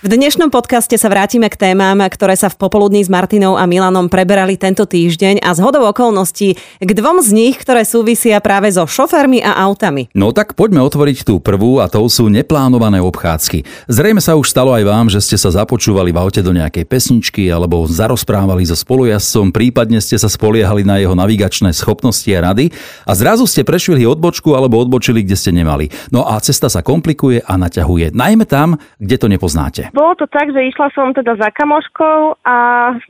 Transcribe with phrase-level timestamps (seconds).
[0.00, 4.08] V dnešnom podcaste sa vrátime k témam, ktoré sa v popoludní s Martinou a Milanom
[4.08, 8.88] preberali tento týždeň a z hodou okolností k dvom z nich, ktoré súvisia práve so
[8.88, 10.08] šoférmi a autami.
[10.16, 13.92] No tak poďme otvoriť tú prvú a to sú neplánované obchádzky.
[13.92, 17.52] Zrejme sa už stalo aj vám, že ste sa započúvali v aute do nejakej pesničky
[17.52, 22.72] alebo zarozprávali so spolujazcom, prípadne ste sa spoliehali na jeho navigačné schopnosti a rady
[23.04, 25.92] a zrazu ste prešvihli odbočku alebo odbočili, kde ste nemali.
[26.08, 29.89] No a cesta sa komplikuje a naťahuje, najmä tam, kde to nepoznáte.
[29.90, 32.56] Bolo to tak, že išla som teda za kamoškou a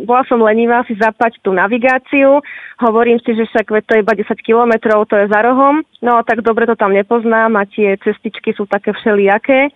[0.00, 2.40] bola som lenivá si zapať tú navigáciu.
[2.80, 5.84] Hovorím si, že však to je iba 10 kilometrov, to je za rohom.
[6.00, 9.68] No tak dobre to tam nepoznám a tie cestičky sú také všelijaké.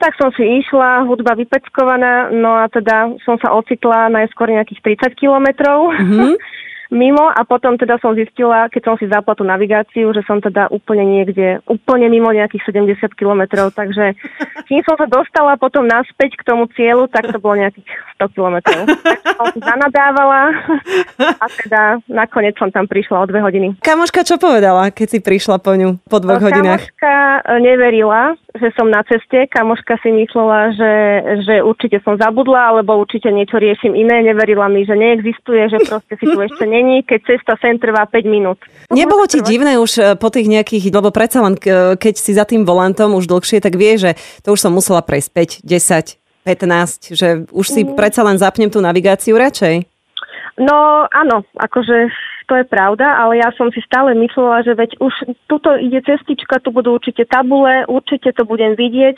[0.00, 5.20] Tak som si išla, hudba vypeckovaná, no a teda som sa ocitla najskôr nejakých 30
[5.20, 5.92] kilometrov.
[5.92, 6.34] Mm-hmm.
[6.90, 10.68] mimo a potom teda som zistila, keď som si zapla tú navigáciu, že som teda
[10.74, 14.18] úplne niekde, úplne mimo nejakých 70 kilometrov, takže
[14.68, 17.86] kým som sa dostala potom naspäť k tomu cieľu, tak to bolo nejakých
[18.18, 18.82] 100 kilometrov.
[18.90, 20.42] Takže som zanadávala
[21.18, 23.78] a teda nakoniec som tam prišla o dve hodiny.
[23.80, 26.90] Kamoška čo povedala, keď si prišla po ňu po dvoch no, hodinách?
[26.90, 27.14] Kamoška
[27.46, 29.46] e, neverila, že som na ceste.
[29.46, 30.92] Kamoška si myslela, že,
[31.46, 34.26] že určite som zabudla, alebo určite niečo riešim iné.
[34.26, 38.24] Neverila mi, že neexistuje, že proste si tu ešte není, keď cesta sem trvá 5
[38.24, 38.56] minút.
[38.88, 41.60] Nebolo ti divné už e, po tých nejakých, lebo predsa len
[42.00, 45.60] keď si za tým volantom už dlhšie, tak vie, že to už som musela prejsť
[45.60, 47.94] 5, 10, 15, že už si mm.
[47.94, 49.84] predsa len zapnem tú navigáciu radšej?
[50.60, 52.08] No áno, akože
[52.50, 55.14] to je pravda, ale ja som si stále myslela, že veď už
[55.46, 59.14] tuto ide cestička, tu budú určite tabule, určite to budem vidieť,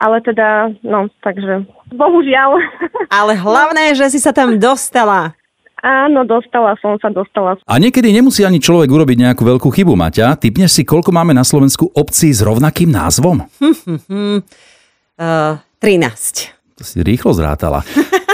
[0.00, 2.50] ale teda, no, takže bohužiaľ.
[3.12, 5.36] Ale hlavné, že si sa tam dostala.
[5.82, 7.58] Áno, dostala som sa, dostala.
[7.66, 10.38] A niekedy nemusí ani človek urobiť nejakú veľkú chybu, Maťa.
[10.38, 13.42] Typneš si, koľko máme na Slovensku obcí s rovnakým názvom?
[15.18, 16.78] uh, 13.
[16.78, 17.82] To si rýchlo zrátala.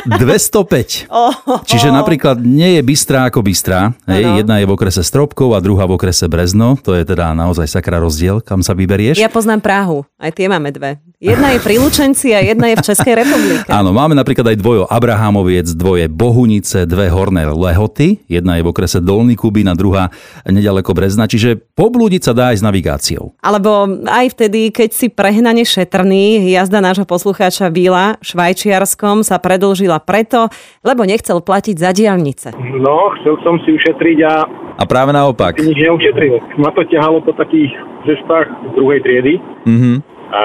[0.05, 1.08] 205.
[1.70, 3.92] Čiže napríklad nie je Bystrá ako Bystrá.
[4.08, 6.77] Hej, jedna je v okrese Stropkov a druhá v okrese Brezno.
[6.84, 9.18] To je teda naozaj sakra rozdiel, kam sa vyberieš.
[9.18, 10.05] Ja poznám Prahu.
[10.17, 11.00] Aj tie máme dve.
[11.18, 13.67] Jedna je pri Lučenci a jedna je v Českej republike.
[13.67, 18.23] Áno, máme napríklad aj dvojo Abrahamoviec, dvoje Bohunice, dve horné Lehoty.
[18.30, 20.14] Jedna je v okrese Dolný Kubín a druhá
[20.46, 21.27] nedaleko Brezna.
[21.27, 23.34] Čiže poblúdiť sa dá aj s navigáciou.
[23.42, 30.46] Alebo aj vtedy, keď si prehnane šetrný, jazda nášho poslucháča Vila Švajčiarskom sa predlžila preto,
[30.86, 32.55] lebo nechcel platiť za diálnice.
[32.79, 34.46] No, chcel som si ušetriť a...
[34.79, 35.58] A práve naopak.
[35.58, 36.62] Nič neušetril.
[36.62, 37.74] Ma to ťahalo po takých
[38.06, 38.46] cestách
[38.79, 39.42] druhej triedy.
[39.67, 40.40] Mm-hmm a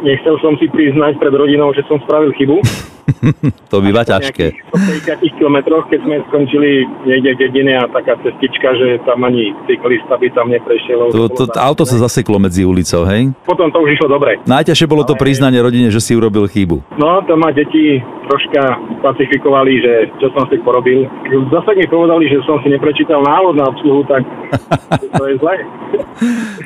[0.00, 2.60] nechcel som si priznať pred rodinou, že som spravil chybu.
[3.72, 4.70] to býva ťažké.
[4.70, 10.18] Po 50 kilometroch, keď sme skončili niekde dedine a taká cestička, že tam ani cyklista
[10.18, 11.14] by tam neprešiel.
[11.14, 13.30] To, to, to auto sa zaseklo medzi ulicou, hej?
[13.46, 14.42] Potom to už išlo dobre.
[14.46, 16.98] Najťažšie bolo to priznanie rodine, že si urobil chybu.
[16.98, 18.62] No, to ma deti troška
[19.02, 21.06] klasifikovali, že čo som si porobil.
[21.50, 24.22] Zase mi povedali, že som si neprečítal návod na obsluhu, tak
[25.18, 25.54] to je zle.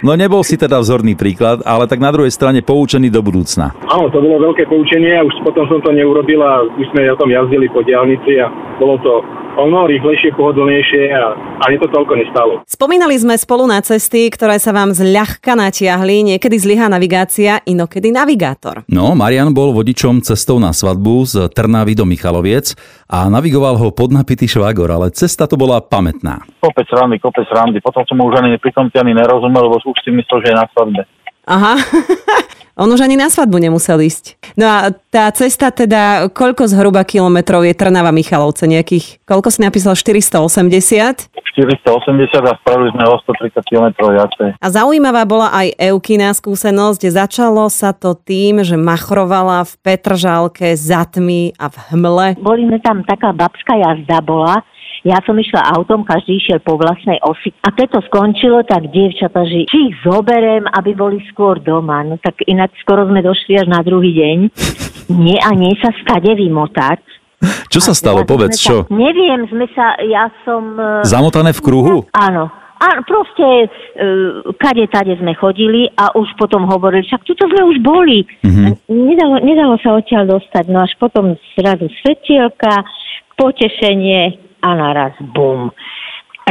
[0.01, 3.75] No nebol si teda vzorný príklad, ale tak na druhej strane poučený do budúcna.
[3.91, 7.18] Áno, to bolo veľké poučenie a už potom som to neurobil a už sme o
[7.18, 8.46] tom jazdili po diálnici a
[8.78, 9.12] bolo to
[9.58, 11.24] o mnoho rýchlejšie, pohodlnejšie a
[11.66, 12.52] ani to toľko nestalo.
[12.64, 18.86] Spomínali sme spolu na cesty, ktoré sa vám zľahka natiahli, niekedy zlyhá navigácia, inokedy navigátor.
[18.86, 22.78] No, Marian bol vodičom cestou na svadbu z Trnavy do Michaloviec
[23.10, 26.47] a navigoval ho podnapitý švagor, ale cesta to bola pamätná.
[26.62, 27.82] Kopec randy, kopec randy.
[27.82, 30.56] Potom som mu už ani pri tom ani nerozumel, lebo už si myslel, že je
[30.56, 31.02] na svadbe.
[31.50, 31.74] Aha.
[32.78, 34.38] On už ani na svadbu nemusel ísť.
[34.54, 38.66] No a tá cesta teda, koľko zhruba kilometrov je Trnava Michalovce?
[38.70, 39.98] Nejakých, koľko si napísal?
[39.98, 41.30] 480?
[41.50, 44.48] 480 a spravili sme o 130 km viacej.
[44.62, 47.10] A zaujímavá bola aj Eukina skúsenosť.
[47.10, 52.26] Začalo sa to tým, že machrovala v Petržálke za tmy a v hmle.
[52.38, 54.62] Boli sme tam, taká babská jazda bola,
[55.05, 57.53] ja som išla autom, každý išiel po vlastnej osi.
[57.65, 62.05] A keď to skončilo, tak dievčata, že či ich zoberiem, aby boli skôr doma.
[62.05, 64.39] No tak inak skoro sme došli až na druhý deň.
[65.10, 67.01] Nie a nie sa stade vymotať.
[67.72, 68.28] Čo sa stalo?
[68.28, 68.84] Povedz, čo?
[68.84, 70.77] Sa, neviem, sme sa, ja som...
[70.77, 71.97] E, Zamotané v kruhu?
[72.13, 72.53] Áno.
[72.80, 77.77] A proste uh, kade tade sme chodili a už potom hovorili, však tuto sme už
[77.84, 78.24] boli.
[78.41, 78.72] Uh-huh.
[78.89, 80.65] Nedalo, nedalo sa odtiaľ dostať.
[80.72, 82.80] No až potom zrazu svetielka,
[83.36, 85.72] potešenie, a naraz bum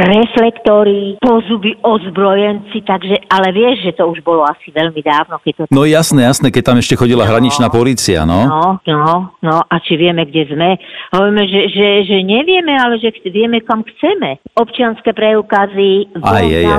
[0.00, 5.36] reflektory, pozuby, ozbrojenci, takže, ale vieš, že to už bolo asi veľmi dávno.
[5.44, 5.62] Keď to...
[5.68, 8.48] No jasné, jasné, keď tam ešte chodila no, hraničná policia, no.
[8.48, 10.80] No, no, no, a či vieme, kde sme?
[11.12, 14.40] Hovoríme, že, že, že nevieme, ale že vieme, kam chceme.
[14.56, 16.08] Občianské preukazy,
[16.48, 16.76] je, je.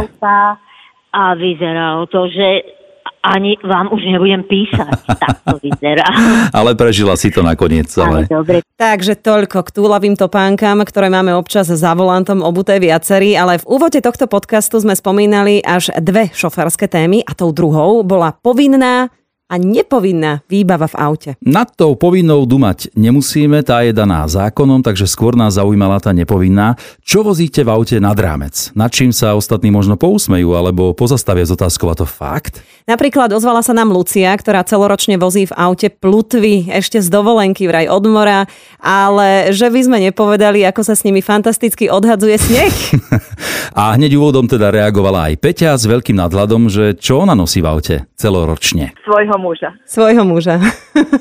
[1.12, 2.81] a vyzeralo to, že
[3.22, 4.94] ani vám už nebudem písať.
[5.22, 6.06] tak to vyzerá.
[6.52, 8.20] Ale prežila si to nakoniec Ale celé.
[8.30, 13.70] dobre, Takže toľko k túlavým topánkam, ktoré máme občas za volantom obuté viacerí, ale v
[13.70, 19.14] úvode tohto podcastu sme spomínali až dve šoferské témy a tou druhou bola povinná
[19.52, 21.32] a nepovinná výbava v aute.
[21.44, 26.80] Nad tou povinnou dumať nemusíme, tá je daná zákonom, takže skôr nás zaujímala tá nepovinná.
[27.04, 28.72] Čo vozíte v aute nad rámec?
[28.72, 32.64] Nad čím sa ostatní možno pousmejú alebo pozastavia z otázkou a to fakt?
[32.88, 37.92] Napríklad ozvala sa nám Lucia, ktorá celoročne vozí v aute plutvy ešte z dovolenky vraj
[37.92, 38.48] od mora,
[38.80, 42.74] ale že by sme nepovedali, ako sa s nimi fantasticky odhadzuje sneh.
[43.72, 47.72] A hneď úvodom teda reagovala aj Peťa s veľkým nadhľadom, že čo ona nosí v
[47.72, 48.92] aute celoročne.
[49.08, 49.70] Svojho muža.
[49.88, 50.60] Svojho muža.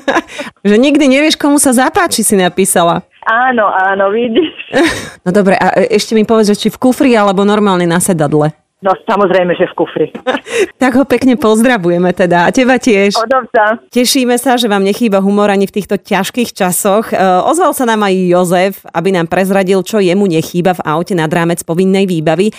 [0.67, 3.07] že nikdy nevieš, komu sa zapáči, si napísala.
[3.25, 4.53] Áno, áno, vidíš.
[5.21, 8.57] No dobre, a ešte mi povedz, že či v kufri alebo normálne na sedadle.
[8.81, 10.07] No samozrejme, že v kufri.
[10.81, 13.13] Tak ho pekne pozdravujeme teda a teba tiež.
[13.13, 13.77] Odovza.
[13.93, 17.13] Tešíme sa, že vám nechýba humor ani v týchto ťažkých časoch.
[17.13, 21.29] E, Ozval sa nám aj Jozef, aby nám prezradil, čo jemu nechýba v aute nad
[21.29, 22.49] rámec povinnej výbavy.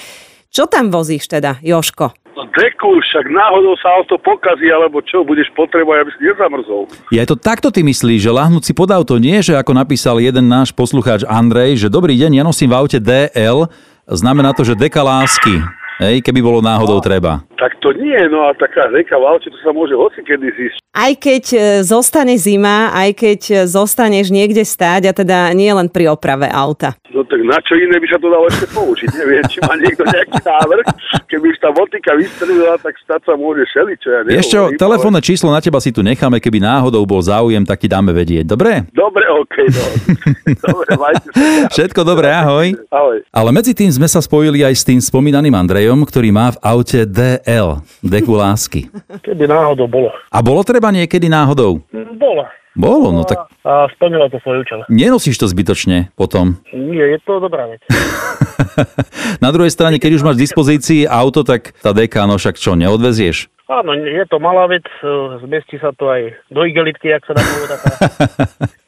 [0.54, 2.14] Čo tam vozíš teda, Joško?
[2.38, 6.82] No deku, však náhodou sa auto pokazí, alebo čo, budeš potrebovať, aby si nezamrzol.
[7.10, 10.46] Je to takto ty myslíš, že lahnúť si pod auto nie, že ako napísal jeden
[10.48, 13.68] náš poslucháč Andrej, že dobrý deň, ja nosím v aute DL,
[14.06, 15.81] znamená to, že deka lásky.
[16.02, 17.46] Hej, keby bolo náhodou treba.
[17.54, 20.78] Tak to nie, no a taká reka v aute, to sa môže hoci kedy zísť.
[20.93, 25.87] Aj keď e, zostane zima, aj keď e, zostaneš niekde stáť a teda nie len
[25.87, 26.99] pri oprave auta.
[27.14, 29.08] No tak na čo iné by sa to dalo ešte použiť?
[29.14, 30.84] Neviem, či má niekto nejaký návrh.
[31.31, 34.08] Keby už tá motika vystrelila, tak stať sa môže šeličo.
[34.10, 37.62] Ja neviem, čo, ale- telefónne číslo na teba si tu necháme, keby náhodou bol záujem,
[37.62, 38.50] tak ti dáme vedieť.
[38.50, 38.90] Dobre?
[38.90, 39.84] Dobre, okej, no.
[40.66, 41.70] Dobre, majte sa.
[41.70, 42.75] Všetko dobré, ahoj.
[42.90, 43.16] Ahoj.
[43.31, 47.04] Ale medzi tým sme sa spojili aj s tým spomínaným Andrejom, ktorý má v aute
[47.04, 48.88] DL, deku lásky.
[49.20, 50.08] Keby náhodou bolo.
[50.32, 51.84] A bolo treba niekedy náhodou?
[52.16, 52.48] Bolo.
[52.72, 54.80] Bolo, no tak A splnilo to svoj účel.
[54.88, 56.56] nenosíš to zbytočne potom.
[56.72, 57.84] Nie, je to dobrá vec.
[59.44, 62.72] Na druhej strane, keď už máš v dispozícii auto, tak tá deka, no však čo,
[62.72, 63.52] neodvezieš?
[63.68, 65.08] Áno, je to malá vec, e,
[65.44, 67.78] zmestí sa to aj do igelitky, ak sa dá povedať.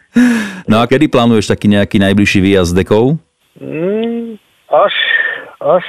[0.71, 3.19] No a kedy plánuješ taký nejaký najbližší výjazd s dekou?
[3.59, 4.39] Mm,
[4.71, 4.95] až,
[5.59, 5.83] až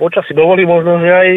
[0.00, 1.28] počasí dovolí možno, že aj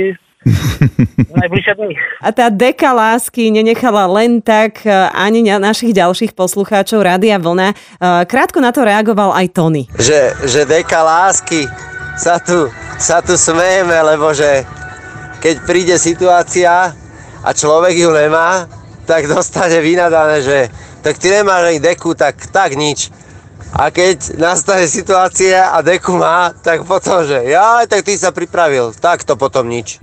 [1.43, 1.95] najbližšie dní.
[2.23, 7.71] A tá deka lásky nenechala len tak e, ani na našich ďalších poslucháčov Rádia Vlna.
[7.71, 7.75] E,
[8.23, 9.87] Krátko na to reagoval aj Tony.
[9.99, 11.67] že, že deka lásky
[12.15, 12.67] sa tu,
[12.99, 14.67] sa tu smejeme, lebo že
[15.39, 16.95] keď príde situácia
[17.43, 18.67] a človek ju nemá,
[19.03, 20.57] tak dostane vynadané, že
[21.03, 23.11] tak ty nemáš ani deku, tak, tak nič.
[23.73, 28.93] A keď nastane situácia a deku má, tak potom, že ja, tak ty sa pripravil,
[28.93, 29.97] tak to potom nič.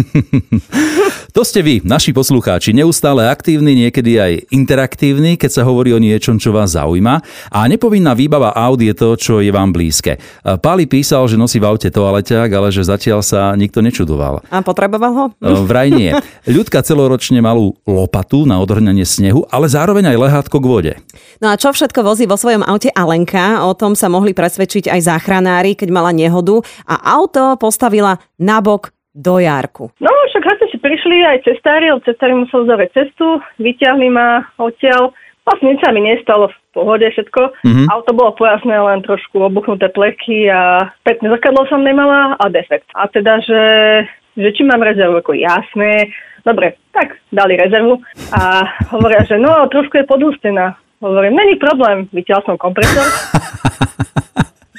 [1.30, 6.42] To ste vy, naši poslucháči, neustále aktívni, niekedy aj interaktívni, keď sa hovorí o niečom,
[6.42, 7.22] čo vás zaujíma.
[7.54, 10.18] A nepovinná výbava aut je to, čo je vám blízke.
[10.42, 14.42] Páli písal, že nosí v aute toaleťák, ale že zatiaľ sa nikto nečudoval.
[14.50, 15.24] A potreboval ho?
[15.38, 16.10] E, Vraj nie.
[16.50, 20.92] Ľudka celoročne malú lopatu na odhrňanie snehu, ale zároveň aj lehátko k vode.
[21.38, 23.62] No a čo všetko vozí vo svojom aute Alenka?
[23.70, 26.58] O tom sa mohli presvedčiť aj záchranári, keď mala nehodu
[26.90, 29.90] a auto postavila nabok do Jarku.
[29.98, 35.10] No, však hasiči prišli aj cestári, lebo cestári musel zavrieť cestu, vyťahli ma odtiaľ.
[35.42, 37.66] Vlastne nič sa mi nestalo v pohode všetko.
[37.66, 37.86] Mm-hmm.
[37.90, 42.86] Auto bolo pojasné, len trošku obuchnuté plechy a spätné zrkadlo som nemala a defekt.
[42.94, 43.62] A teda, že,
[44.38, 46.14] že či mám rezervu, ako jasné.
[46.46, 47.98] Dobre, tak dali rezervu
[48.30, 48.62] a
[48.94, 50.78] hovoria, že no, trošku je podústená.
[51.00, 53.08] Hovorím, není problém, vytiaľ som kompresor.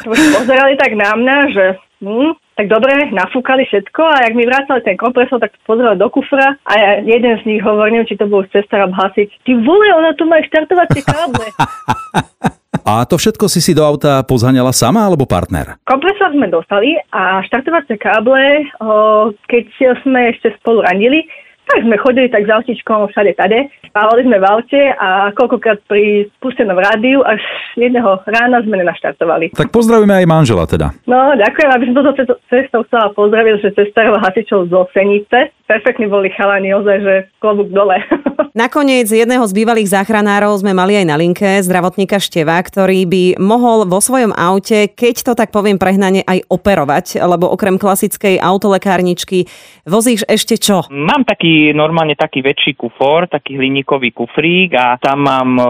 [0.05, 1.65] Pozerali tak na mňa, že
[2.01, 6.09] hm, tak dobre, nafúkali všetko a jak mi vracali ten kompresor, tak to pozerali do
[6.09, 9.29] kufra a ja, jeden z nich hovoril, neviem, či to bol cestar hasič.
[9.45, 11.47] Ty vole, ona tu má štartovacie káble.
[12.81, 15.77] A to všetko si si do auta pozhaňala sama alebo partner?
[15.85, 19.65] Kompresor sme dostali a štartovacie káble, o, keď
[20.01, 21.29] sme ešte spolu randili,
[21.67, 23.69] tak sme chodili tak s autičkom všade tade.
[23.87, 27.39] Spávali sme v aute a koľkokrát pri spustenom rádiu až
[27.75, 29.55] jedného rána sme nenaštartovali.
[29.55, 30.95] Tak pozdravíme aj manžela teda.
[31.07, 35.51] No, ďakujem, aby som toto cesto- cestou chcela pozdraviť, že cestárov hasičov zo Senice.
[35.67, 37.99] Perfektní boli chalani, ozaj, že klobúk dole.
[38.51, 43.87] Nakoniec jedného z bývalých záchranárov sme mali aj na linke, zdravotníka Števa, ktorý by mohol
[43.87, 49.47] vo svojom aute, keď to tak poviem prehnane, aj operovať, lebo okrem klasickej autolekárničky
[49.87, 50.83] vozíš ešte čo?
[50.91, 55.65] Mám taký normálne taký väčší kufor, taký hliníkový kufrík a tam mám e,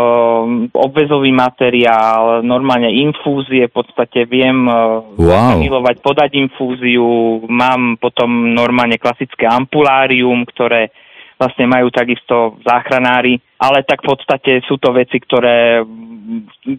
[0.73, 4.73] obvezový materiál, normálne infúzie, v podstate viem e,
[5.21, 5.61] Wow.
[5.61, 10.89] milovať, podať infúziu, mám potom normálne klasické ampulárium, ktoré
[11.41, 15.81] vlastne majú takisto záchranári, ale tak v podstate sú to veci, ktoré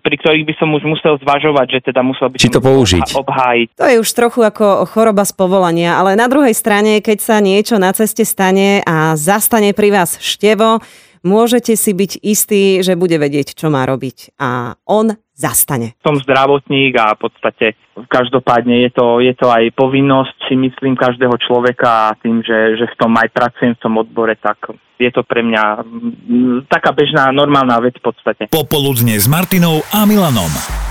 [0.01, 3.21] pri ktorých by som už musel zvažovať, že teda musel by Či to použiť.
[3.21, 3.69] obhájiť.
[3.77, 7.77] To je už trochu ako choroba z povolania, ale na druhej strane, keď sa niečo
[7.77, 10.81] na ceste stane a zastane pri vás števo,
[11.23, 14.37] môžete si byť istí, že bude vedieť, čo má robiť.
[14.39, 15.99] A on zastane.
[16.07, 17.67] Som zdravotník a v podstate
[18.07, 22.87] každopádne je to, je to aj povinnosť si myslím každého človeka a tým, že, že
[22.87, 24.71] v tom aj pracujem v tom odbore, tak
[25.03, 28.43] je to pre mňa mm, taká bežná, normálna vec v podstate.
[28.53, 30.82] Popoludne s Martinou a Milanom.